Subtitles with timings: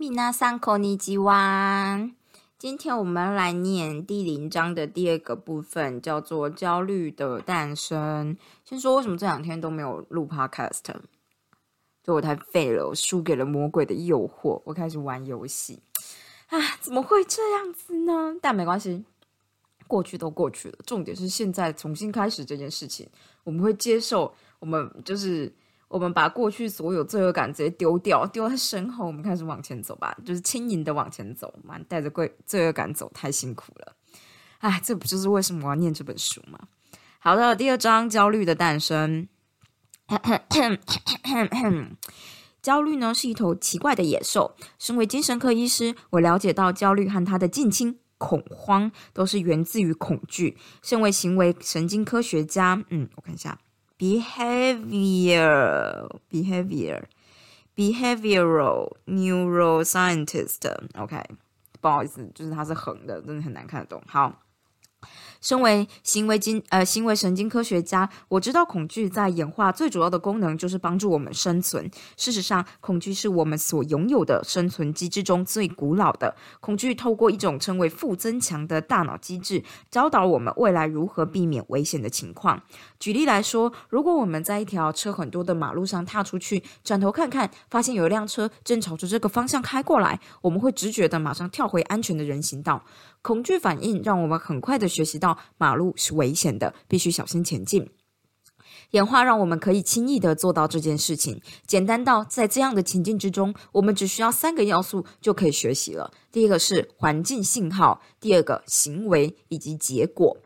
[0.00, 2.10] 米娜桑口尼基哇，
[2.56, 8.34] 今天我们来念第零章的第二个部分，叫做“焦虑的诞生”。
[8.64, 10.80] 先说为什么这两天都没有录 Podcast，
[12.02, 15.82] 就我太废了，我输给了魔鬼的诱惑，我开始玩游戏。
[16.46, 18.34] 啊，怎么会这样子呢？
[18.40, 19.04] 但没关系，
[19.86, 20.78] 过去都过去了。
[20.86, 23.06] 重点是现在重新开始这件事情，
[23.44, 25.52] 我们会接受，我们就是。
[25.90, 31.52] 我们把过去所有罪恶感直接丢掉，丢在身后，我们开始往前走吧，就是轻盈的往前走。
[31.64, 33.96] 嘛，带着罪罪恶感走太辛苦了，
[34.60, 36.60] 哎，这不就是为什么我要念这本书吗？
[37.18, 39.26] 好的，第二章焦虑的诞生。
[42.62, 44.54] 焦虑呢是一头奇怪的野兽。
[44.78, 50.56] 身为精神科医师，我了解到焦虑和它的近亲恐慌都是源自于恐惧。
[50.82, 53.58] 身为行为神经科学家，嗯，我看一下。
[53.99, 55.39] behavior
[56.29, 57.03] behavior
[57.75, 61.21] behavioral neuroscientist OK，
[61.81, 64.01] 不好意思，就是它是横的，真的很难看得懂。
[64.07, 64.41] 好。
[65.40, 71.90] 身为行为经呃行为神经科学家，我知道恐惧在演化最主要的功能就是帮助我们生存。
[72.16, 76.34] 事实上，恐惧是我们所拥有的生存机制中最古老的。
[76.60, 82.62] 恐惧透过一种称为负增强的大脑机制，教导我们未来如何避免危险的情况。
[82.98, 92.84] 举例来说，如果我们在一条车很多的马路上踏出去，转头看看，发现有一辆车正朝着这个方向开过来，我们会直觉的马上跳回安全的人行道。
[93.22, 97.90] 恐惧反应让我们很快的学习到马路是危险的，必须小心前进。
[98.92, 106.10] 演化让我们可以轻易的做到这件事情，简单到在这样的情境之中，我们只需要三个要素就可以学习了。
[106.32, 110.36] 第一个是环境信号，第二个行为以及结果。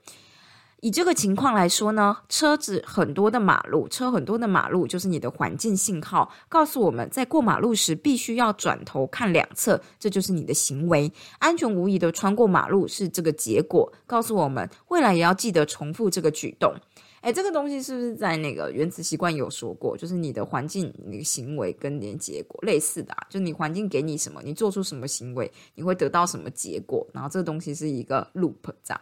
[0.84, 11.10] 以这个情况来说呢，车子很多的马路，车很多的马路就是你的环境信号，告诉我们在过马路时必须要转头看两侧，这就是你的行为。
[11.38, 16.74] 安全无疑的穿过马路是这个结果，告诉我们未来也要记得重复这个举动。
[17.22, 19.96] 诶，这个东西是不是在那个原子习惯有说过？
[19.96, 27.06] 就是你的环境、你的行为跟你的结果类似的啊，就你环境给你什么，你做出什么行为，你会得到什么结果。
[27.14, 29.00] 然后这个东西是一个 loop 这样。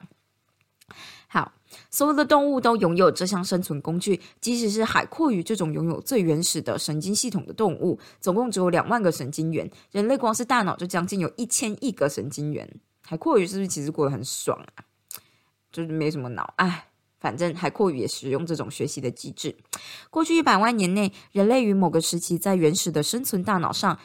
[1.26, 1.50] 好，
[1.90, 9.70] 所有的动物都拥有这项生存工具，即使是海阔鱼这种拥有最原始的神经系统的动物，总共只有两万个神经元。
[9.90, 12.68] 人类光是大脑就将近有一千亿个神经元。
[13.00, 14.84] 海阔鱼是不是其实过得很爽啊？
[15.72, 16.88] 就是没什么脑，哎，
[17.18, 19.56] 反正海阔鱼也使用这种学习的机制。
[20.10, 23.98] 过去一百万年内，人类于某个时期在原始的生存大脑上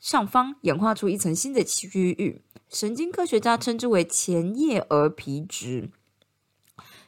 [0.00, 1.88] 上方演化出一层新的区
[2.18, 5.90] 域，神经科学家称之为前叶额皮质。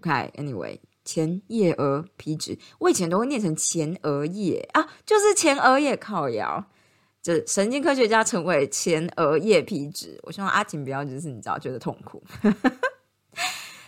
[0.00, 6.64] OK，anyway，前叶额皮质，我以前都会念成前额叶啊，就是前额叶靠摇，
[7.20, 10.18] 就神经科学家成为前额叶皮质。
[10.22, 12.24] 我希望阿婷不要就是你知道觉得痛苦。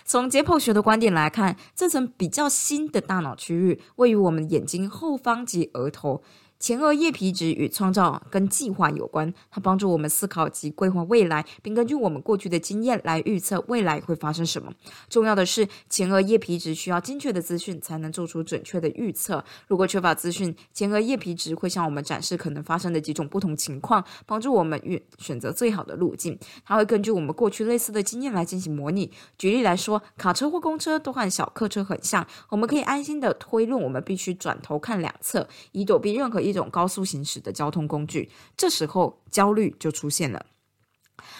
[0.05, 6.23] 从解剖学的观点来看，这层比较新的大脑区域位于我们眼睛后方及额头。
[6.63, 14.73] 前额叶皮质与创造跟计划有关，它帮助我们思考及规划未来，并根据我们过去的经验来预测未来会发生什么。
[15.09, 19.45] 重要的是，前额叶皮质需要精确的资讯才能做出准确的预测。
[19.67, 26.39] 如果缺乏资讯，前额叶皮质会向我们展示可能发生的几种不同情况，帮助我们选选择最好的路径。
[26.65, 29.11] 它会根据我们过去类似的经验来进行模拟。
[29.37, 36.52] 举例来说，卡车或公车都和小客车很像，我们可以安心的推论，我们必须转头看两侧，以躲避任何一。
[36.53, 40.47] 一种高速行驶的交通工具，这时候焦虑就出现了。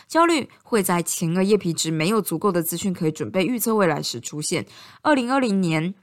[0.09, 4.67] 焦虑会在前额叶皮质没有足够的资讯可以准备预测未来时出现。
[5.03, 5.95] 二零二零年。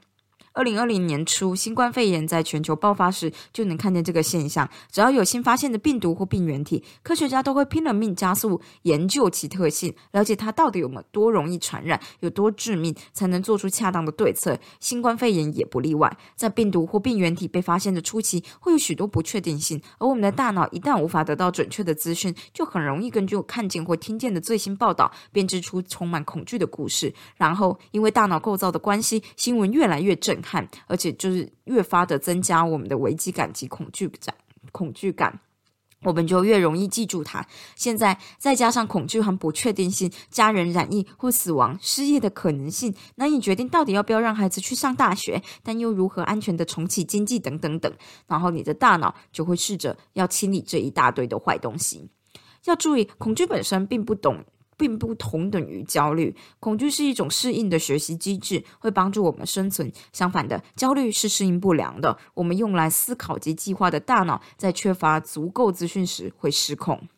[0.52, 4.68] 二零二零年初，新冠肺炎在全球爆发时，就能看见这个现象。
[4.90, 14.58] 只要有新发现的病毒或病原体，科学家都会拼了命加速研究其特性，了解它到底有没有多容易传染，有多致命，才能做出恰当的对策。
[14.80, 16.14] 新冠肺炎也不例外。
[16.34, 27.14] 在病毒或病原体被发现的初期，会有许多不确定性，而我们的大脑一旦无法得到准确的资讯，就很容易根据看见或听见的最新报道，编织出充满恐惧的故事。
[27.36, 30.39] 然后，因为大脑构造的关系，新闻越来越正。
[30.40, 34.34] 看，而且就是越发的增加我们的危机感及恐惧感，
[34.72, 35.40] 恐惧感，
[36.02, 37.46] 我们就越容易记住它。
[37.74, 47.92] 现在再加上恐惧和不确定性，家人染疫或死亡、失业的可能性，难以决定到底要不要让孩子去上大学，但又如何安全的重启经济等等等。
[48.26, 52.10] 然后你的大脑就会试着要清理这一大堆的坏东西。
[52.64, 54.44] 要注意，恐惧本身并不懂。
[54.80, 56.34] 并不同等于焦虑。
[56.58, 59.92] 恐惧是一种适应的学习机制，会帮助我们生存。
[60.10, 62.16] 相反的，焦虑是适应不良的。
[62.32, 67.08] 我们用来思考及计划的大脑，在缺乏足够资讯时会失控。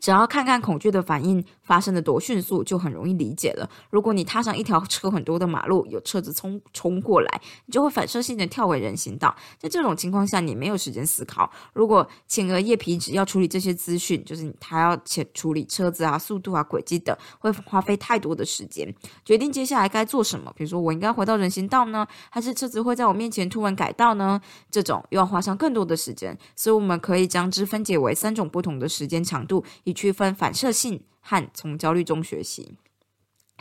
[0.00, 3.70] 只要看看恐惧的反应发生的多迅速，就很容易理解了。
[3.90, 9.32] 如果你踏上一条车很多的马路，有车子冲冲过来，你就会反射性的跳回人行道。
[9.56, 11.48] 在这种情况下，你没有时间思考。
[11.72, 18.92] 如果前额叶皮质要处理这些资讯，就是他要前处理车子啊、速度啊、轨迹等，会花费太多的时间，
[19.24, 20.52] 决定接下来该做什么。
[20.56, 24.40] 比如说，我应该回到人行道呢，还是车子会在我面前突然改道呢？
[24.72, 26.36] 这种又要花上更多的时间。
[26.56, 29.64] 所以，我们可以将之分解为三种不同的时间长度。
[29.84, 32.74] 以区分反射性和从焦虑中学习。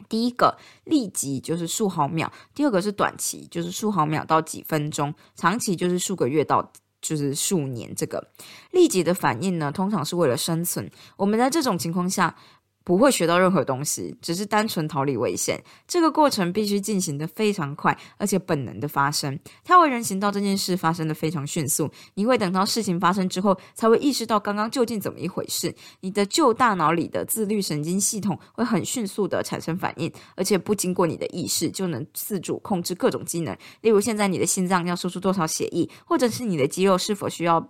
[0.07, 6.71] 第一个立即就是数毫秒，第二个是短期，就是数毫秒到几分钟，长期就是数个月到
[7.01, 7.93] 就是数年。
[7.95, 8.31] 这个
[8.71, 10.89] 立即的反应呢，通常是为了生存。
[11.17, 12.35] 我们在这种情况下。
[12.83, 15.61] 不会学到任何东西，只是单纯逃离危险。
[15.87, 19.37] 这个过程必须进行的非常快，而且本能的发生。
[19.63, 25.73] 跳回人行道这件事发生的非常迅速，你会等到事情发生之后才会意识到刚刚究竟怎么一回事。
[26.01, 33.55] 你的旧大脑里的自律神经系统会很迅速的产生反应，而且不经过你的意识就能自主控制各种机能。
[33.81, 37.69] 例如，现在你的心脏要输出多少血液，或者是你的肌肉是否需要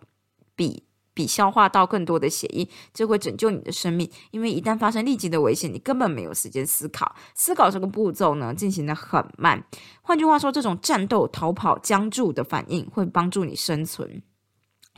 [0.55, 0.83] 比。
[1.19, 4.09] 比消化到更多的血液，这会拯救你的生命。
[4.31, 7.13] 因为一旦发生立即的危险，你根本没有时间思考。
[7.35, 9.61] 思考这个步骤呢，进行的很慢。
[10.01, 14.23] 换句话说，这种战斗、逃跑、僵住的反应会帮助你生存，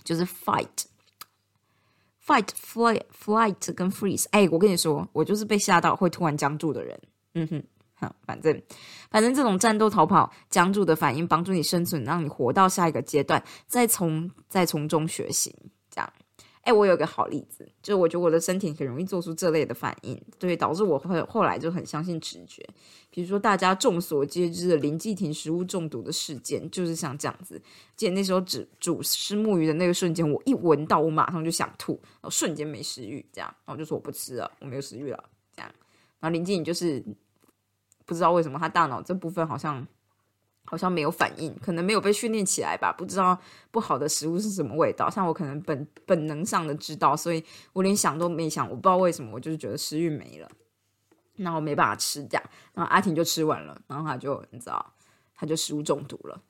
[0.03, 0.67] 就是 fight、
[2.23, 4.27] fight、flight、flight 跟 freeze。
[4.29, 7.01] 哎，我跟你说，我就是被吓到会突然僵住的人。
[7.33, 7.63] 嗯哼，
[7.95, 8.61] 好，反正
[9.09, 15.55] 反正这种战斗、逃跑、僵住的反应帮助你生存，让你活到下一个阶段，再从再从中学习。
[15.91, 16.13] 这样，
[16.61, 22.65] 哎，我有个好例子，就是我觉得我的身体很容易做出这类的反应，对，导致我会后来就很相信直觉。
[23.09, 27.61] 比如说大家众所皆知的林继廷食物中毒的事件，就是像这样子。
[27.97, 35.23] 记得那时候煮煮石木鱼的那个瞬间，我一闻到，我马上就想吐，然后瞬间没食欲，这样，然后就说我不吃了，我没有食欲了，
[35.55, 35.71] 这样。
[36.19, 37.03] 然后林继廷就是
[38.05, 39.85] 不知道为什么他大脑这部分好像。
[40.71, 43.37] 好像没有反应，可能没有被训练起来吧，不知道
[43.71, 45.09] 不好的食物是什么味道。
[45.09, 50.49] 像我可能本本能上的知道，所以我连想都没想，我不知道为什么，我就是觉得食欲没了，
[51.35, 52.41] 然后没办法吃掉，
[52.73, 54.93] 然后阿婷就吃完了，然后他就你知道，
[55.35, 56.41] 他就食物中毒了。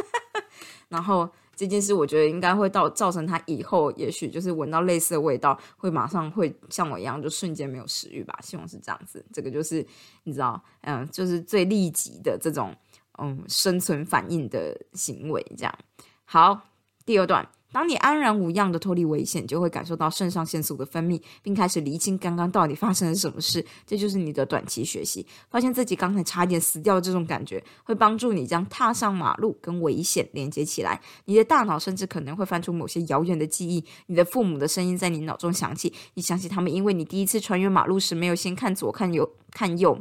[0.88, 8.34] 然后这件事，我觉得应该会到造成他以后，也许就是闻到类似的味道，会马上会像我一样，就瞬间没有食欲吧。
[8.42, 9.22] 希望是这样子。
[9.30, 9.86] 这个就是
[10.24, 12.74] 你知道，嗯，就是最立即的这种。
[13.18, 15.78] 嗯，生存反应的行为这样
[16.24, 16.60] 好。
[17.04, 23.64] 第二段，当你安然无恙的脱离危险，就会感受到肾上腺素的分泌，并开始厘清刚刚到底发生了什么事。
[23.86, 31.00] 这就是你的短期学习，发现自己刚才差点死掉这种感觉，会帮助你将踏上马路跟危险连接起来。
[31.24, 39.98] 你的大脑甚至可能会翻出某些遥远的记忆，你的父母的声音在你脑中响起，你想起他们因为你第一次穿越马路时没有先看左看右看右。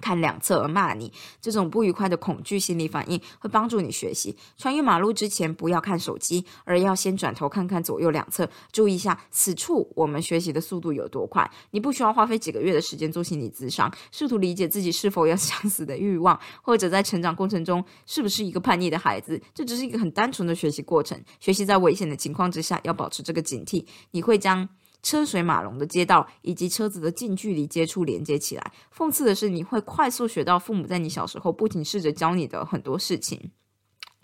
[0.00, 11.48] 看两侧而骂你，这种不愉快的恐惧心理反应会帮助你学习穿越马路之前不要看手机，而要先转头看看左右两侧，注意一下此处我们学习的速度有多快。
[11.70, 19.40] 你不需要花费几个月的时间做心理咨商，试图理解自己是否有想死的欲望，或者在成长过程中是不是一个叛逆的孩子。
[19.54, 23.84] 这只是一个很单纯的学习过程，学习在危险的情况之下要保持这个警惕。
[24.12, 24.68] 你会将。
[25.02, 28.72] 车水马龙的街道以及车子的近距离接触连接起来。
[28.96, 33.50] 讽刺的是，你会快速学到父母在你小时候不停试着教你的很多事情。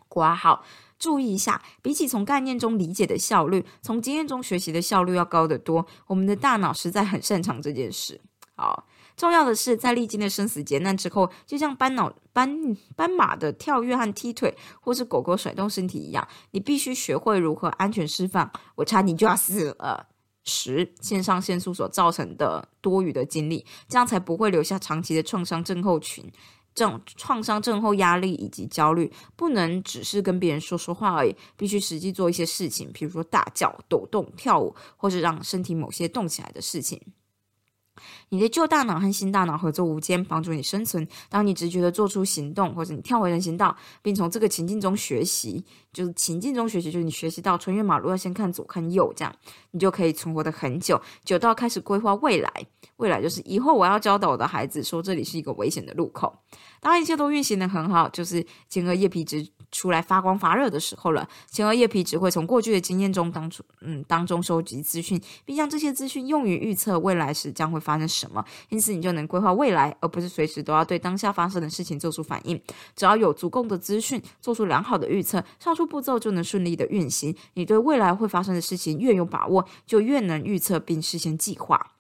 [0.09, 0.65] 挂号，
[0.99, 5.87] 注意一下，比起从概念中理解的效率，从经验中学习的效率要高得多。
[6.07, 8.21] 我们的大脑实在很擅长这件事。
[8.55, 18.51] 好，重要的是，在历经了生死劫难之后，就像斑脑斑斑马的跳跃和踢腿，或是狗狗甩动身体一样，你必须学会如何安全释放。
[18.77, 20.09] 我差点就要死了。
[20.47, 26.25] 十肾上腺素所造成的多余的精力，这样才不会留下长期的创伤症候群。
[26.75, 37.01] 这种创伤症候压力以及焦虑，不能只是跟别人说说话而已，必须实际做一些事情，比如说大叫、抖动、跳舞，或是让身体某些动起来的事情。
[38.29, 41.07] 你的旧大脑和新大脑合作无间，帮助你生存。
[41.29, 49.35] 当你直觉的做出行动，或者你跳回人行道，并从这个情境中学习，就是情境中学习，就是你学习到穿越马路要先看左看右，这样
[49.71, 52.51] 你就可以存活的很久，久到开始规划未来。
[52.97, 56.35] 未来就是以后我要教导我的孩子说，这里是一个危险的路口。
[56.81, 61.29] 当一切都运行的很好，就是前额叶皮质出来发光发热的时候了。
[61.51, 68.43] 前额叶皮只会从过去的经验中当中，嗯，当中收集资讯，并将这些资讯用于预测未来时将会发生什么。
[68.71, 72.59] 因此，你就能规划未来，而不是随时都要对当下发生的事情做出反应。
[72.95, 77.37] 只要有足够的资讯，做出良好的预测，上述步骤就能顺利的运行。
[77.55, 81.93] 你对未来会发生的事情越有把握，就越能预测并事先计划。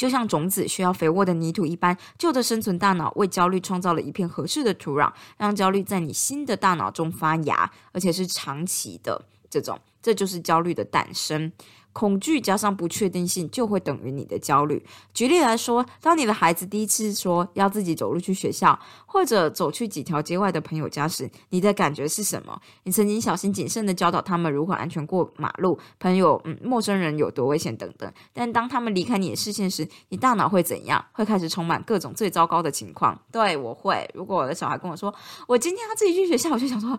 [0.00, 11.52] 就像种子需要肥沃的泥土一般，旧的生存大脑为焦虑创造了一片合适的土壤，让焦虑在你新的大脑中发芽，而且是长期的这种，这就是焦虑的诞生。
[11.92, 14.80] 恐惧加上不确定性，就会等于你的焦虑。
[15.12, 22.56] 举例来说，当你的孩子第一次说要自己走路去学校，或者走去几条街外的朋友家时，你的感觉是什么？
[22.84, 28.08] 你曾经小心谨慎的教导他们如何安全过马路，朋友、嗯，陌生人有多危险等等。
[28.32, 31.04] 但当他们离开你的视线时，你大脑会怎样？
[31.10, 33.20] 会开始充满各种最糟糕的情况。
[33.32, 35.12] 对我会，如果我的小孩跟我说
[35.48, 36.96] 我今天要自己去学校，我就想说。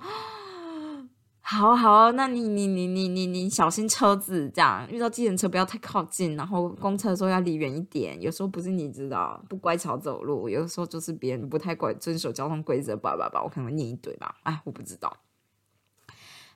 [1.43, 8.19] 好好，那你你你你你你小心车子，这样遇到自行车不要太靠近，然后公车的时候要离远一点。
[8.21, 14.35] 有时候不是你知道不乖巧走路，有时候就是别人不太乖遵守交通规则，叭叭叭，我可能念一堆吧。
[14.43, 15.17] 哎，我不知道。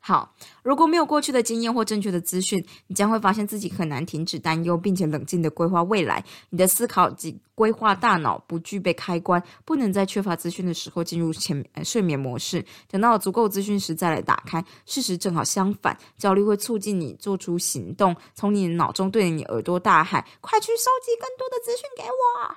[0.08, 6.24] 好，如果没有过去的经验或正确的资讯，你将会发现自己很难停止担忧，并且冷静的规划未来。
[6.52, 14.64] 你的思考及规划大脑不具备开关，不能在缺乏资讯的时候进入前睡眠模式，等到足够资讯时再来打开。
[14.86, 22.56] 事实正好相反，焦虑会促进你做出行动，从你脑中对着你耳朵大喊：“快去收集更多的资讯给我！”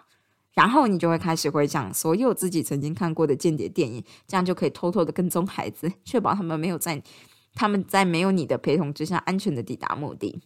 [0.52, 7.00] 然后你就会开始回想所有自己曾经看过的间谍电影，这样就可以偷偷的跟踪孩子，确保他们没有在。
[7.58, 10.40] 他们在没有你的陪同之下，安全的抵达目的。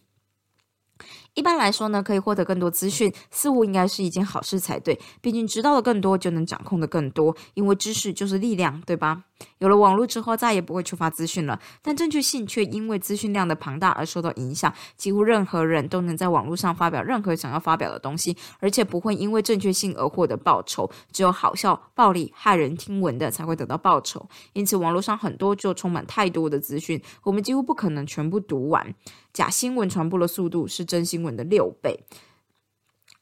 [1.35, 4.99] 一般来说呢，可以获得更多资讯，似乎应该是一件好事才对。
[5.21, 9.25] 毕竟知道的更多，就能掌控的更多，因为知识就是力量，对吧？
[9.59, 11.59] 有了网络之后，再也不会缺乏资讯了。
[11.81, 14.73] 但正确性却因为资讯量的庞大而受到影响。
[14.95, 20.89] 几乎任何人都能在网络上发表任何想要发表的东西，而且不会因为正确性而获得报酬。
[21.11, 24.27] 只有好笑、暴力、骇人听闻的才会得到报酬。
[24.53, 28.93] 因此，网络上很多就充满太多的资讯，我们几乎不可能全部读完。
[29.31, 32.05] 假新闻传播的速度是真新闻的六倍，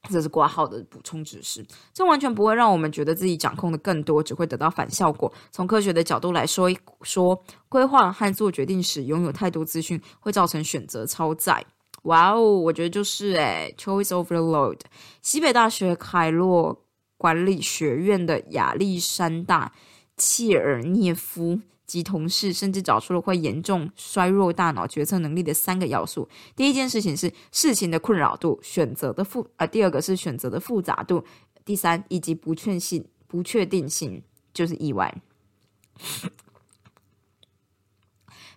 [0.10, 1.65] 这是挂号的补充指示。
[1.93, 5.31] 这完全不会让我们觉得自己掌控的更多，只会得到反效果。
[5.51, 6.70] 从科学的角度来说，
[7.01, 11.65] 说规划和做决定时拥有太多资讯，会造成选择超载。
[12.03, 14.79] 哇哦，我觉得就是诶 c h o i c e overload。
[15.22, 16.84] 西北大学凯洛
[17.17, 19.72] 管理学院的亚历山大
[20.17, 21.60] 切尔涅夫。
[21.91, 26.29] 及同事甚至找出了会严重衰弱大脑决策能力的三个要素。
[26.55, 31.25] 第一件事情是事情的困扰度、选择的复呃，第二个是选择的复杂度，
[31.65, 35.21] 第三以及不确性、不确定性就是意外。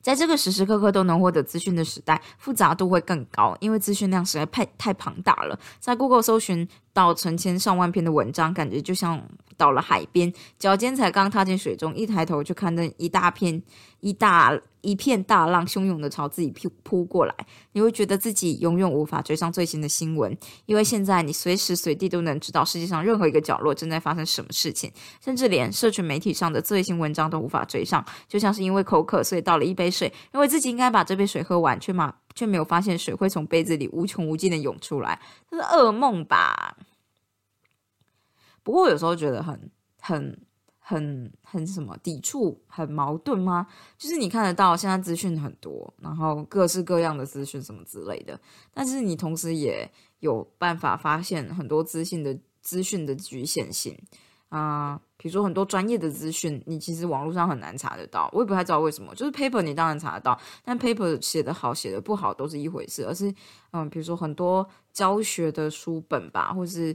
[0.01, 5.59] 在这个时时刻刻都能获得资讯的时代，复杂度会更高，因为资讯量实在太太庞大了。
[5.81, 9.27] 在 Google 搜寻到成千上万篇的文章，感觉就像
[9.57, 13.63] 到了海边，脚尖才刚踏进水中，一抬头就看到一大片
[14.01, 14.59] 一大。
[14.85, 17.35] 一片大浪汹涌的朝自己扑扑过来，
[17.73, 24.93] 你会觉得自己永远无法追上最新的新闻，因为现在你随时随地都能知道世界上任何一个角落正在发生什么事情，
[25.25, 28.05] 甚至连社群媒体上的最新文章都无法追上。
[28.29, 35.19] 就像是因为口渴，所以倒了一杯水，认为自己应该把这杯水喝完，却马却没有发现水会从杯子里无穷无尽的涌出来，
[35.51, 36.77] 这是噩梦吧？
[38.65, 40.37] 不过有时候觉得很很。
[40.87, 43.67] 很很什么抵触，很矛盾吗？
[43.97, 48.39] 就是你看得到现在资讯很多，然后各式各样的资讯什么之类的，
[48.71, 53.99] 但是你同时也有办法发现很多资讯的资讯的局限性
[54.51, 58.29] 啊，比如说很多专业的资讯，你其实网络上很难查得到。
[58.35, 63.35] 我也不太知道为什么，就是 paper 你当然查得到，但 paper 写的好写的不好都是一回事，而是
[63.73, 66.95] 嗯，比如说很多教学的书本吧，或是。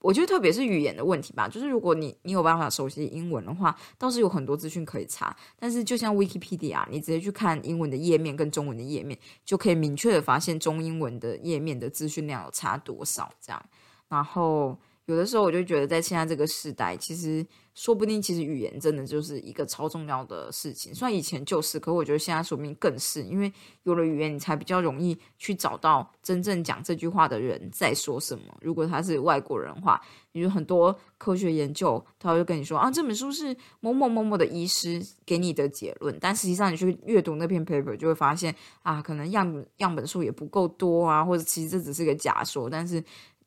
[0.00, 5.36] 我觉得特别是语言的问题吧，就是如果你你有办法熟悉英文的话，倒是有很多资讯可以查。
[5.58, 13.62] 但是就像 Wikipedia，你直接去看英文的页面跟中文的页面，就可以明确的发现中英文的页面的资讯量有差多少这样。
[14.08, 14.78] 然后
[15.08, 17.44] 有的时候我就觉得，在现在这个时代，其实。
[17.74, 23.52] 说不定其实语言真的就是一个超重要的事情，虽然以前就是，可我觉得现在说不定更是，因为
[23.84, 28.46] 有了语言，你才比较容易去找到真正讲这句话的人在说什么。
[28.62, 30.00] 如果他是外国人话，
[30.32, 43.00] 有很多科学研究，他会跟你说啊，这本书是某某某某的医师给你的结论，但实际上你去阅读那篇 paper 就会发现啊，可能样样本数也不够多啊，或者其实这只是个假说，但是。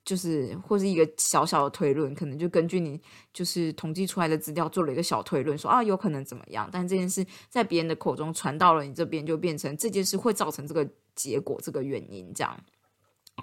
[0.03, 2.99] 就是或是一个小小的推论，可能就根据你
[3.33, 12.57] 就是统计出来的资料做了一个小推论，说啊有可能怎么样，但这件事在别人的口中传到了你这边，就变成这件事会造成这个结果，这个原因这样。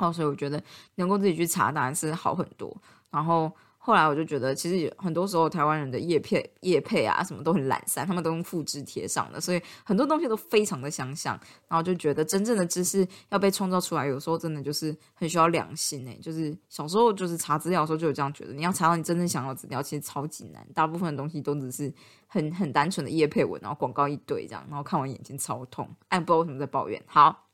[0.01, 0.63] 哦，所以我觉得
[0.97, 2.77] 能够自己去查，当然是好很多。
[3.11, 3.53] 然后。
[3.89, 11.41] 后来我就觉得，其实很多时候台湾人的叶配叶配啊，什么都很懒散，他们都用复制贴上的，所以很多东西都非常的相像。
[11.69, 16.19] 然后就觉得真正的知识要被创造出来，有时候真的就是很需要良心诶。
[16.21, 20.69] 就是小时候就是查资料的时候就有这样觉得，你要查到你真正想要资料，其实超级难。
[20.75, 21.91] 大部分的东西都只是
[22.27, 25.89] 很很单纯的叶配文，然后广告一堆这样，然后看完眼睛超痛。
[26.09, 27.03] 哎，不知道为什么在抱怨。
[27.07, 27.48] 好。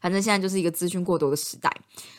[0.00, 1.70] 反正现在就是一个资讯过多的时代。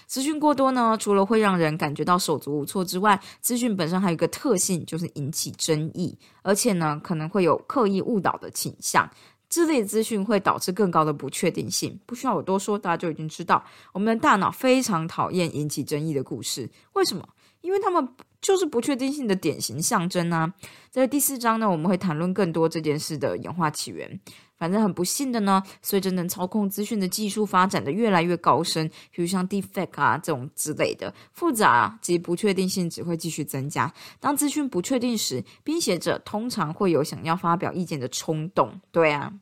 [0.08, 9.10] 资讯过多呢，除了会让人感觉到手足无措之外，资讯本身还有一个特性，就是引起争议，而且呢，可能会有刻意误导的倾向。
[9.48, 11.98] 这类资讯会导致更高的不确定性。
[12.06, 16.70] 不需要我多说，大家就已经知道，我们的大脑非常讨厌引起争议的故事。
[16.94, 17.28] 为什么？
[17.62, 18.08] 因为他们
[18.42, 20.54] 就是不确定性的典型象征啊。
[20.92, 24.20] 在第四章呢，我们会谈论更多这件事的演化起源。
[24.58, 33.94] 反正很不幸的呢，随着能操控资讯的技术发展的越来越高深，比如像 Deepfake 啊这种之类的，复杂及不确定性只会继续增加。
[34.20, 38.80] 当资讯不确定时，编写者通常会有想要发表意见的冲动。
[38.92, 39.34] 对啊，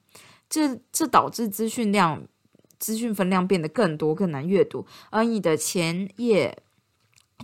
[0.50, 2.24] 这这导致资讯量、
[2.80, 6.58] 资讯分量变得更多、更难阅读，而你的前页。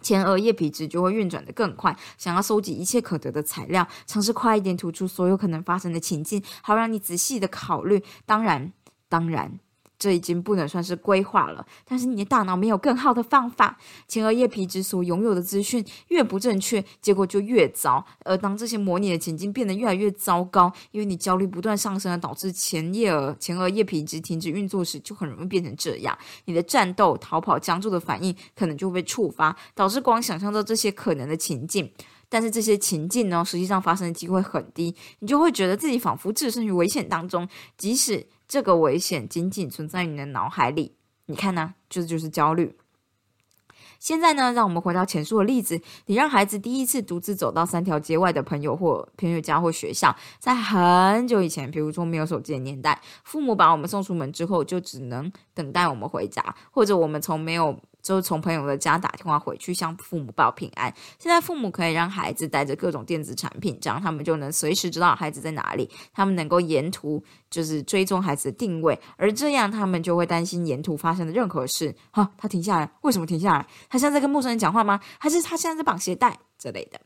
[0.01, 8.03] 前额叶皮质就会运转的更快，想要收集一切可得的材料，尝试快一点吐出所有可能发生的情境，好让你仔细的考虑。
[8.25, 8.73] 当然，
[9.07, 9.59] 当然。
[9.99, 13.77] 这已经不能算是规划了，但是你的大脑没有更好的方法。
[14.07, 18.03] 前额叶皮质所拥有的资讯越不正确，结果就越糟。
[18.23, 26.17] 而当这些模拟的情境变得越来越糟糕，因为你焦虑不断上升，而导致前叶额前额叶皮质停止运作时，就很容易变成这样。
[26.45, 31.91] 你的战斗、逃跑、僵住的反应可能就会被触发，导致光想象到这些可能的情境，
[32.29, 37.45] 但是这些情境呢，实际上发生的机会很低，你就会觉得自己仿佛置身于危险当中，
[37.77, 38.25] 即使。
[38.49, 40.95] 这个危险仅仅存在于你的脑海里，
[41.27, 41.75] 你看呢？
[41.87, 42.75] 这就是焦虑。
[43.99, 57.79] 现在呢，让我们回到前述的例子，你让孩子第一次独自走到三条街外的朋友或朋友家或学校，在很久以前，比如说没有手机的年代，父母把我们送出门之后，就只能等待我们回家，或者我们从没有。
[58.01, 60.93] 就从朋友的家打电话回去向父母报平安。
[61.17, 65.89] 现在父母可以让孩子带着各种电子产品，这样他们就能随时知道孩子在哪里。
[66.13, 71.95] 他们能够沿途就是追踪孩子的定位，而这样他们就会担心沿途发生的任何事。
[72.11, 73.67] 哈，他停下来，为什么停下来？
[73.89, 74.99] 他现在在跟陌生人讲话吗？
[75.17, 76.99] 还是他现在在绑鞋带之类的？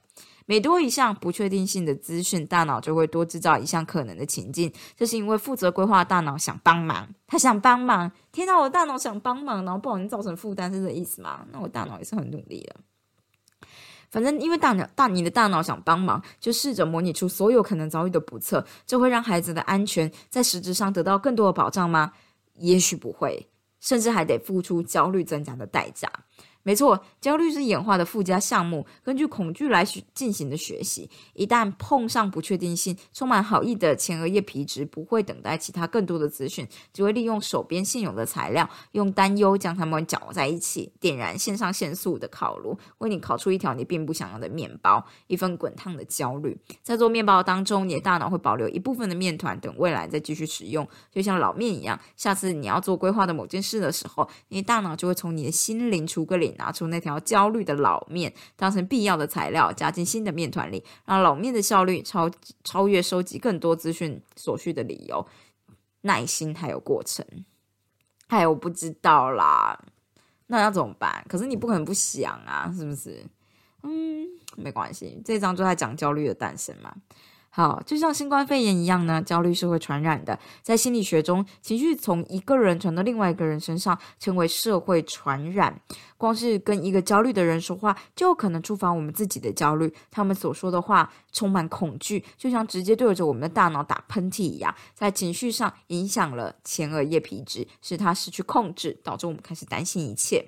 [0.45, 4.71] 每多一项不确定性的资讯，大脑就会多制造一项可能的情境。
[4.97, 8.11] 这是因为负责规划大脑想帮忙，他想帮忙。
[8.31, 11.45] 听到我大脑想帮忙，然后不小心造成负担，是这意思吗？
[11.51, 12.75] 那我大脑也是很努力的。
[14.09, 18.63] 反正因为大脑大你的大脑想帮忙，就试着模拟出所有可能遭遇的不测。
[18.85, 22.11] 这会让孩子的安全在实质上得到更多的保障吗？
[22.59, 26.07] 也许不会，甚至还得付出焦虑增加的代价。
[26.63, 31.09] 没错，焦虑是演化的附加项目，根据恐惧来进行的学习。
[31.33, 46.57] 一旦碰上不确定性，充满好意的前额叶皮质不会等待其他更多的资讯，只会利用手边现有的材料，用担忧将它们搅在一起，点燃线上限速的烤炉，为你烤出一条你并不想要的面包，一份滚烫的焦虑。
[46.81, 51.99] 在做面包当中，你的大脑会保留一部分的面团，等未来再继续使用，就像老面一样。
[52.15, 62.29] 下次你要做规划的某件事的时候，你的大脑就会从你的心灵橱柜拿出那条焦虑的老面，当成必要的材料，加进新的面团里，让老面的效率超
[62.63, 65.25] 超越收集更多资讯所需的理由、
[66.01, 67.25] 耐心还有过程。
[68.27, 69.79] 哎，我不知道啦，
[70.47, 71.25] 那要怎么办？
[71.27, 73.23] 可是你不可能不想啊，是不是？
[73.83, 76.95] 嗯，没关系，这章就在讲焦虑的诞生嘛。
[77.55, 80.39] 好，就像新冠肺炎一样呢，焦虑是会传染的。
[80.63, 85.79] 在心理学中，情绪从一个人传到另外一个人身上，称为社会传染。
[86.17, 89.93] 光是跟一个焦虑的人说话，就可能触发我们自己的焦虑。
[90.09, 100.43] 他们所说的话充满恐惧，就像直接对着我们的大脑打喷嚏一样，在情绪上影响了前额叶皮质，使它失去控制，导致我们开始担心一切。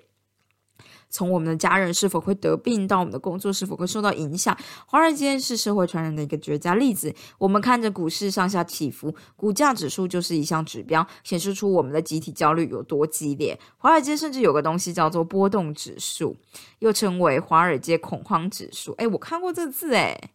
[1.15, 4.53] 从我们的家人是否会得病，到我们的工作是否会受到影响，
[4.85, 7.15] 华尔街是社会传染的一个绝佳例子。
[7.37, 13.57] 我们看着股市上下起伏，股价指数就是一项指标，显示出我们的集体焦虑有多激烈。
[13.77, 16.35] 华尔街甚至有个东西叫做波动指数，
[16.79, 18.91] 又称为华尔街恐慌指数。
[18.97, 20.31] 诶，我看过这字，诶，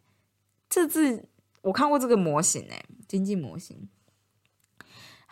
[0.70, 1.28] 这字
[1.60, 3.76] 我看过这个模型，诶，经济模型。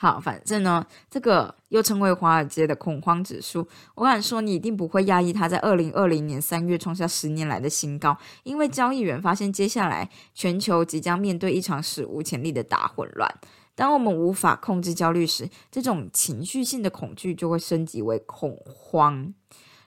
[0.01, 3.67] 好，反正呢，这个又称为华尔街的恐慌指数。
[3.97, 13.29] 我敢说，你一定不会压抑它在二零二零年三月创下十年来的新高，因为交易员发现接下来全球即将面对一场史无前例的大混乱。
[13.75, 19.35] 当我们无法控制焦虑时，这种情绪性的恐惧就会升级为恐慌。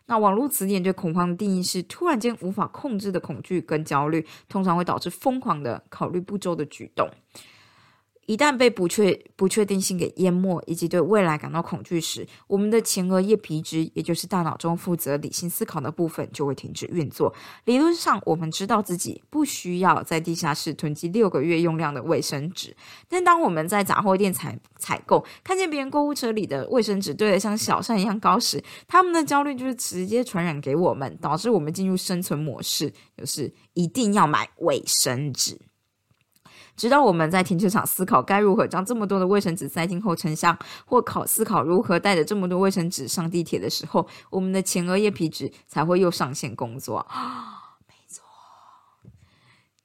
[0.08, 7.10] 那网络词典对恐慌的定义是：突然间无法控制的恐惧跟焦虑，通常会导致疯狂的考虑步骤的举动。
[8.32, 17.36] 一旦被不确不确定性给淹没，以及对未来感到恐惧时，我们的前额叶皮质，也就是大脑中负责理性思考的部分，就会停止运作。
[17.66, 22.74] 理论上，我们知道自己不需要在地下室囤积六个月用量的卫生纸，
[23.10, 35.60] 但当我们在杂货店采采购，看见别人购物车里的卫生纸堆得像小山一样高时，他们的焦虑就是直接传染给我们，导致我们进入生存模式，就是一定要买卫生纸。
[36.76, 46.98] 直到我们在停车场思考该如何将这么多的卫生纸塞进后车厢，或考思考如何带着这么多卫生纸上地铁的时候，我们的前额叶皮质才会又上线工作。
[46.98, 48.24] 啊， 没错，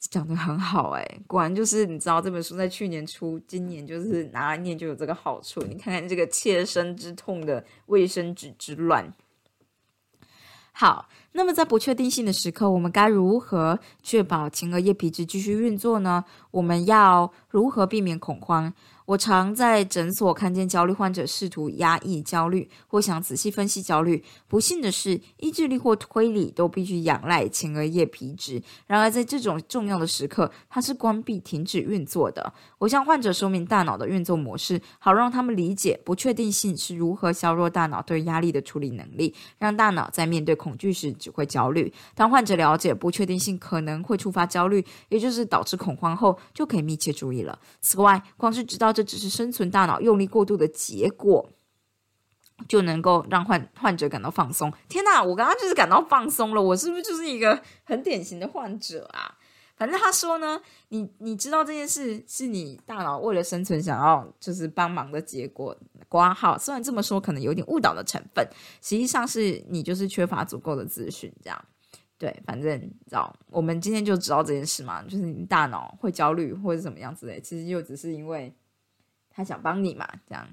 [0.01, 5.61] 讲的很好哎，果然就是你知道这本书在去年出，今年就是拿来念就有这个好处。
[5.63, 9.13] 你看看这个切身之痛的卫生纸之乱。
[10.79, 16.23] 好，那么在不确定性的时刻，我们该如何确保前额叶皮质继续运作呢？
[16.51, 18.71] 我们要如何避免恐慌？
[19.07, 24.25] 我常在诊所看见焦虑患者试图压抑焦虑，或想仔细分析焦虑。
[24.49, 28.61] 不幸的是，意志力或推理都必须仰赖前额叶皮质。
[28.89, 32.53] 然而，在这种重要的时刻，它是关闭、停止运作的。
[32.79, 41.93] 我向患者说明大脑的运作模式，好让他们理解不确定性是如何削弱大脑对压力的处理能力，让大脑在面对恐惧时只会焦虑。
[42.17, 47.57] 当患者了解不确定性可能会触发焦虑，也就是导致恐慌后，就可以密切注意了。
[47.81, 48.96] 此外，光是知道。
[48.97, 51.47] 这只是生存大脑用力过度的结果，
[52.67, 54.73] 就能够让患患者感到放松。
[54.89, 59.37] 天哪，我刚刚就是感到放松了，我是不是就是一个很典型的患者啊？
[59.77, 65.77] 反正他说呢，你你知道这件事是你大脑为了生存想要就是帮忙的结果。
[66.09, 68.49] 挂号虽然这么说可能有点误导的成分，
[68.81, 71.65] 实际上是你就是缺乏足够的资讯，这样。
[72.17, 78.55] 对，反正你知道，我们今天就知道这件事嘛，就是你大脑会焦虑或者怎么样之类，其实又只是因为。
[79.37, 80.09] 他想帮你嘛？
[80.27, 80.49] 这样，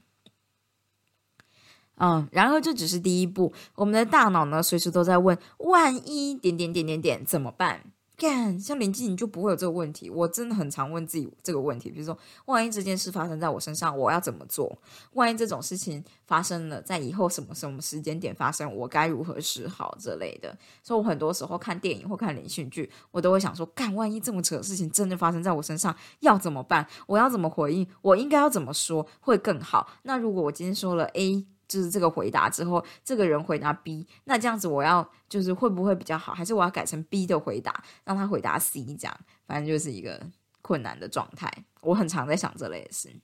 [1.96, 3.54] 嗯，然后这只是第一步。
[3.76, 7.93] 我们的大脑呢，随时都在问：万一点点点点点怎么办？
[8.24, 10.10] 干，像林静你就不会有这个问题。
[10.10, 14.74] 我真的很常问自己这个问题，比如说，万一这件事发生在我身上，我要怎么做？
[15.12, 20.58] 万一这种事情发生了在以后什么什么时间点发生，我该如何是好之类的。
[20.82, 26.88] 所以我很多时候看电影或看连续剧，我都会想说：干，万一这么扯的事情真的发生在我身上，要怎么办？
[27.08, 27.86] 我要怎么回应？
[28.02, 29.90] 我应该要怎么说会更好？
[30.04, 31.46] 那如果我今天说了 A。
[31.68, 36.34] 就是这个回答之后，这个人回答 B，那这样子我要就是会不会比较好？
[36.34, 40.22] 还是我要改成 B 的回答，让他回答 C，这样反正就是一个
[40.62, 41.52] 困难的状态。
[41.82, 43.16] 我很常在想这类的事。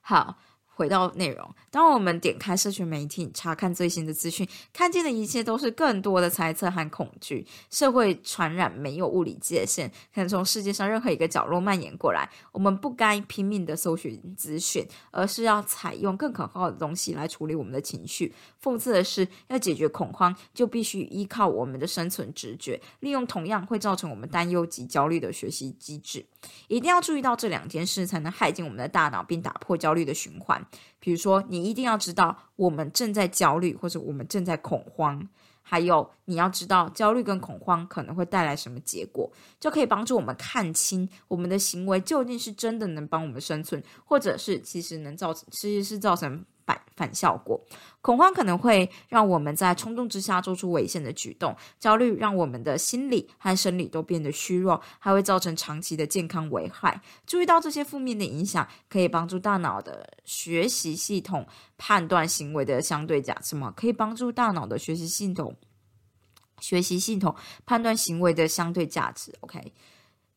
[0.00, 0.38] 好。
[0.82, 7.46] 回到内容，当我们点开社群媒体查看最新的资讯，看见的一切都是更多的猜测和恐惧。
[7.70, 12.28] 社会传染没有物理界限，可能从世界上任何一个角落蔓延过来。
[12.50, 18.34] 我们不该拼命的搜寻资讯，而是要采用更可靠的东西来处理我们的情绪。
[18.60, 26.26] 讽刺的是，要解决恐慌，就必须依靠我们的生存直觉，利用同样会造成我们担忧及焦虑的学习机制。
[26.66, 30.60] 一定要注意到这两件事，才能害进我们的大脑，并打破焦虑的循环。
[30.98, 35.28] 比如说，你一定要知道我们正在焦虑，或者我们正在恐慌，
[35.62, 46.44] 还有你要知道焦虑跟恐慌可能会带来什么结果，就可以帮助我们看清我们的行为究竟是真的能帮我们生存，或者是其实能造成，其实是造成。
[46.64, 47.60] 反反效果，
[48.00, 57.00] 恐慌可能会让我们在冲动之下做出危险的举动；焦虑让我们的心理和生理都变得虚弱，还会造成长期的健康危害。
[57.26, 61.46] 注意到这些负面的影响，可以帮助大脑的学习系统
[61.76, 63.72] 判断行为的相对价值吗？
[63.76, 65.56] 可以帮助大脑的学习系统
[66.60, 67.34] 学习系统
[67.66, 69.34] 判断行为的相对价值。
[69.40, 69.72] OK，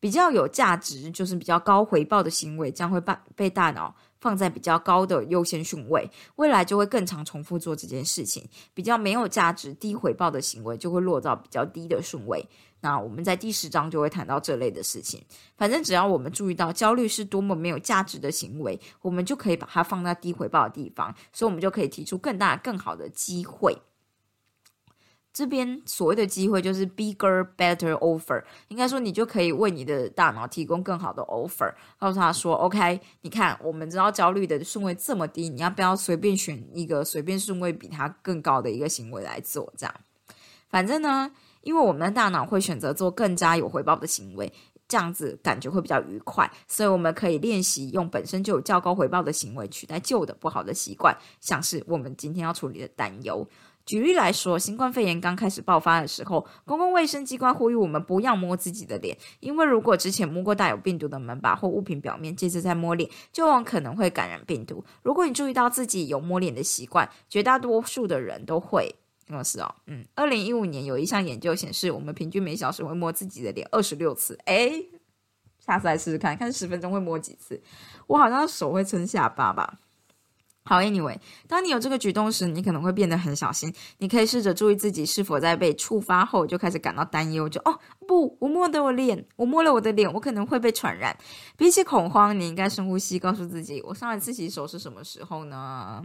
[0.00, 3.94] 比较有价值就是比较高回报的行为将会被被大脑。
[4.20, 8.48] 放在比较高的优先顺位，未来就会更常重复做这件事情。
[8.74, 12.46] 比较没有价值、低回报的行为就会落到比较低的顺位。
[12.80, 15.20] 那我们在第十章就会谈到这类的事情。
[15.56, 23.76] 反正只要我们注意到焦虑是多么没有价值的行为，我们就可以把它放在低回报的地方，所以我们就可以提出更大、更好的机会。
[25.36, 39.70] 这边所谓的机会就是 bigger, better offer，应该说你就可以为你的大脑提供更好的 offer，告诉他说，OK，你看，我们知道焦虑的顺位这么低，你要不要随便选一个随便顺位比它更高的一个行为来做？
[39.76, 39.94] 这样，
[40.70, 44.50] 反正呢，因为我们的大脑会选择做更加有回报的行为。
[44.88, 53.44] 这样子感觉会比较愉快，所以我们可以练习用本身就有较高回报的行为取代旧的不好的习惯，像是我们今天要处理的担忧。
[53.86, 64.84] 举例来说，新冠肺炎刚开始爆发的时候，公共卫生机关呼吁我们不要摸自己的脸，因为如果之前摸过带有病毒的门把或物品表面，接着再摸脸，就有可能会感染病毒。
[65.02, 68.92] 如果你注意到自己有摸脸的习惯，绝大多数的人都会。
[69.28, 74.38] 哦，是哦，嗯，二零一五年有一项研究显示，我们平均每小时会摸自己的脸二十六次。
[74.44, 74.82] 哎，
[75.58, 77.60] 下次来试试看，看十分钟会摸几次。
[78.08, 79.80] 我好像手会撑下巴吧。
[80.68, 83.72] 好，Anyway，当你有这个举动时，你可能会变得很小心。
[83.98, 91.16] 你可以试着注意自己是否在被触发后就开始感到担忧，就哦不，我摸的我脸，我摸了我的脸，我可能会被传染。
[91.56, 96.02] 比起恐慌，你应该深呼吸，告诉自己，我上一次洗手是什么时候呢？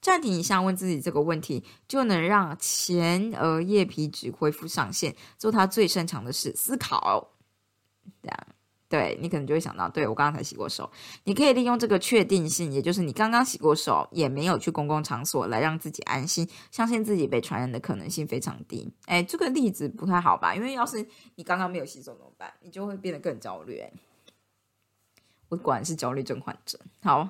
[0.00, 7.32] 暂停一下，问自己这个问题，就能让前额叶皮质恢复上线，做他最擅长的事——思考。
[8.22, 8.38] 这样，
[8.96, 10.90] 对你可能就会想到，对我刚刚才洗过手。
[11.24, 18.90] 你可以利用这个确定性，也就是你刚刚洗过手，也没有去公共场所，来让自己安心，相信自己被传染的可能性非常低。
[19.04, 20.54] 哎，这个例子不太好吧？
[20.54, 22.50] 因为要是你刚刚没有洗手怎么办？
[22.62, 23.84] 你就会变得更焦虑。
[25.50, 26.80] 我果然是焦虑症患者。
[27.02, 27.28] 好。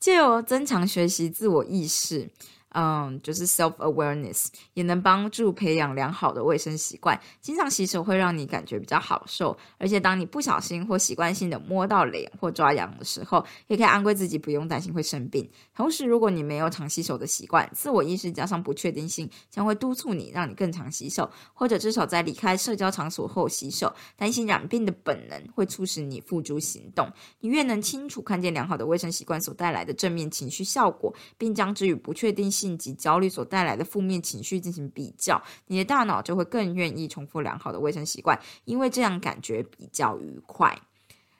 [0.00, 2.28] 借由增强学习自我意识。
[2.74, 7.18] 嗯，就是 self awareness 也能帮助培养良好的卫生习惯。
[7.40, 15.48] 经常洗手会让你感觉比较好受，而且当你不小心或习惯性的摸到脸或抓痒的时候，也可以安慰自己不用担心会生病。
[15.72, 23.94] 同时，如果你没有常洗手的习惯，自我意识加上不确定性，将会督促你让你更常洗手，或者至少在离开社交场所后洗手。
[24.16, 27.08] 担心染病的本能会促使你付诸行动。
[27.38, 32.63] 你越能清楚看见良好的卫生习惯所带来的正面情绪效果，并将之与不确定性。
[32.78, 40.80] 及焦虑所带来的负面情绪进行比较，你的大脑就会更愿意重复良好的卫生习惯，因为这样感觉比较愉快。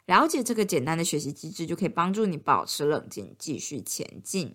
[0.07, 4.55] 了解这个简单的学习机制，就可以帮助你保持冷静，继续前进。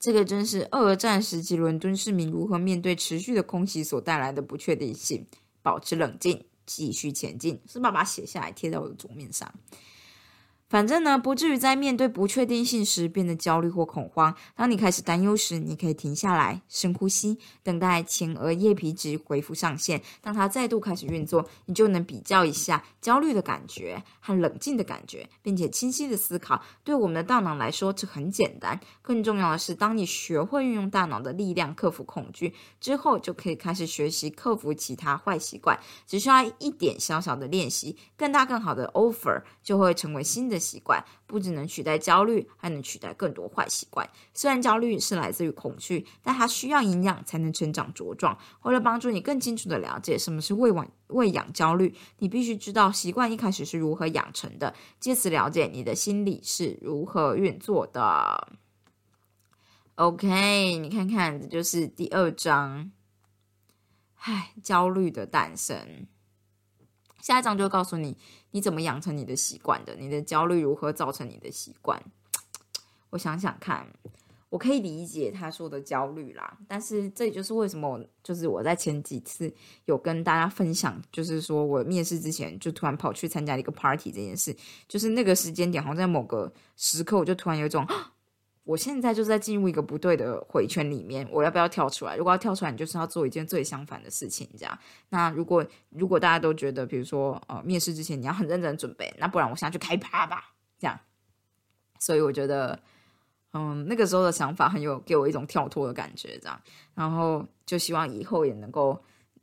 [0.00, 5.24] 这个真是二战时期伦敦市民如何面对持续的空袭所带来的不确定性，
[5.62, 7.60] 保持冷静，继续前进。
[7.68, 9.54] 是把它写下来贴在我的桌面上。
[10.72, 14.34] 反正呢，不至于在面对不确定性时变得焦虑或恐慌。
[14.56, 20.00] 当你开始担忧时，你可以停下来，深呼吸，等待前额叶皮质恢复上线。
[20.22, 26.62] 当它再度开始运作，你就能比较一下焦虑的感觉和冷静的感觉，并且清晰的思考。
[26.82, 28.80] 对我们的大脑来说，这很简单。
[29.02, 35.78] 更重要的是，当你学会运用大脑的力量克服恐惧之后，就可以开始学习克服其他坏习惯。
[36.06, 40.61] 只需要一点小小的练习，更大更好的 offer 就会成为新的。
[40.62, 44.08] 习惯不只能取代焦虑，还能取代更多坏习惯。
[44.32, 48.38] 虽然焦虑是来自于恐惧，但它需要营养才能成长茁壮。
[48.62, 58.52] 为了帮助你更清楚的了解什么是喂养喂养焦虑，你必须知道习惯一开始是如何养成的，借此了解你的心理是如何运作的。
[59.96, 62.92] OK，你看看，这就是第二章。
[64.24, 66.06] 唉，焦虑的诞生。
[67.20, 68.16] 下一章就告诉你。
[68.52, 69.94] 你怎么养成你的习惯的？
[69.96, 72.00] 你的焦虑如何造成你的习惯？
[73.10, 73.86] 我想想看，
[74.48, 79.52] 我可以理解他说的焦虑啦，但是这也就是为什么就是我在前几次
[79.86, 87.86] 有跟大家分享，就是说我面试之前就突然跑去参加一个 party 这件事，就是那个时间点，好像在某个时刻，我就突然有一种。
[88.64, 92.16] 我现在就在进入一个不对的回圈里面，我要不要跳出来？
[92.16, 94.78] 如果要跳出来，你就是要做一件最相反的事情，这样。
[95.08, 100.96] 那如果如果大家都觉得，比如说呃，面试之前你要很认真准备，那不然我现在去开趴吧，这样。
[101.98, 102.78] 所以我觉得，
[103.52, 106.60] 嗯，那个时候的想法很有给我一种跳脱的感觉，这样。
[106.94, 108.96] 然后就希望以后也能够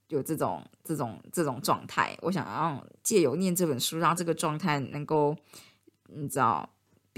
[0.07, 2.17] 有这种这种这种状态。
[2.21, 5.35] 我想要借由念这本书，让这个状态能够，
[6.07, 6.69] 你知道。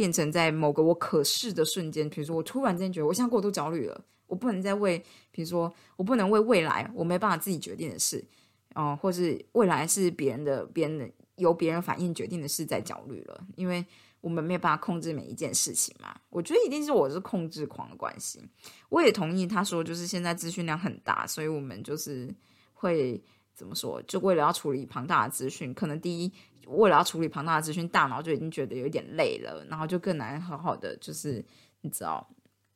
[0.01, 4.97] 变成在某个我可视的瞬间，比如说我突然间觉得我现在过度焦虑了，我不能再为，
[5.29, 8.25] 比如说我不能为未来我没办法自己决定的事，
[8.73, 13.85] 哦，或是未来是别人的别人的由别人反应决定的事在焦虑了，因为
[14.21, 16.19] 我们没有办法控制每一件事情嘛。
[16.31, 18.41] 我觉得一定是我是控制狂的关系。
[18.89, 22.33] 我也同意他说，就是现在资讯量很大，所以我们就是
[22.73, 26.31] 会怎么说，就为了要处理庞大的资讯，可能第一。
[26.67, 31.43] 为了要处理庞大的资讯，大脑就已经觉得有点累了，然后就更难好好的，就是
[31.81, 32.27] 你知道，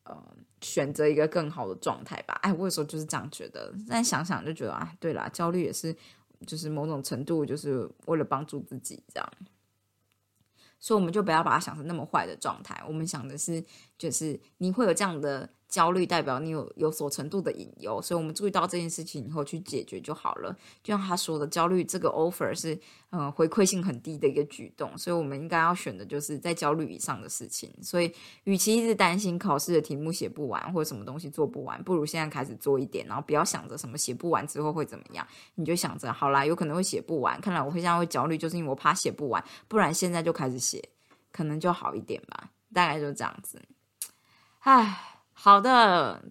[0.04, 0.17] 呃
[0.62, 2.34] 选择一个更好的状态吧。
[2.41, 5.95] 哎，我有时候就是这样觉得，但想想就觉得啊，对啦，焦虑也是，
[6.45, 9.32] 就是某种程度就是为了帮助自己这样。
[10.80, 13.63] 所以我们就不要把它想成那么坏的状态，我们想的是，
[13.98, 15.50] 就是你会有这样的。
[15.67, 20.56] 焦虑代表你有有所程度的隐忧，所以我们注意到这件事情以后去解决就好了。
[20.84, 27.73] 就像他说的，焦虑这个 offer 是嗯回馈性很低的一个举动，所以我们应该要选的就是在焦虑以上的事情。
[27.82, 28.13] 所以，
[28.45, 40.89] 与其一直担心考试的题目写不完或者什么东西做不完，不如现在开始做一点，然后不要想着什么写不完之后会怎么样，你就想着好啦，有可能会写不完，看来我会现在会焦虑，就是因为我怕写不完，不然现在就开始写，
[41.32, 42.51] 可能就好一点吧。
[42.73, 43.62] 大概就这样子，
[44.60, 45.14] 唉。
[45.45, 46.23] 好的，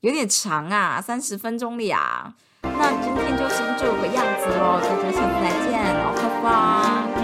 [0.00, 2.34] 有点长啊，三十分钟了呀。
[2.60, 5.72] 那今天就先这个样子喽，大家下次再见，
[6.14, 7.21] 拜拜。